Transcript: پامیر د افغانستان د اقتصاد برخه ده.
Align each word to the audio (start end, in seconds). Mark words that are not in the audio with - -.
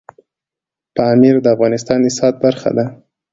پامیر 0.95 1.35
د 1.41 1.47
افغانستان 1.55 1.99
د 2.01 2.05
اقتصاد 2.07 2.33
برخه 2.45 2.69
ده. 2.77 2.85